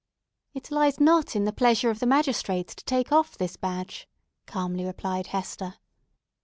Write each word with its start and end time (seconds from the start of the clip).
"It 0.55 0.71
lies 0.71 0.99
not 0.99 1.35
in 1.35 1.45
the 1.45 1.53
pleasure 1.53 1.91
of 1.91 1.99
the 1.99 2.07
magistrates 2.07 2.73
to 2.73 2.83
take 2.85 3.11
off 3.11 3.37
the 3.37 3.55
badge," 3.61 4.09
calmly 4.47 4.83
replied 4.83 5.27
Hester. 5.27 5.75